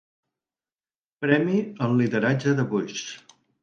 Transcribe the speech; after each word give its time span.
Premi 1.25 1.61
al 1.87 1.97
lideratge 2.03 2.59
de 2.63 2.71
Bush. 2.77 3.09